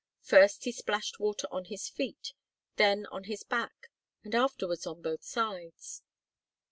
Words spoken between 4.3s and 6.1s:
afterwards on both sides.